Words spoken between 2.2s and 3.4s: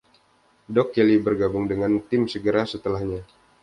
segera setelahnya.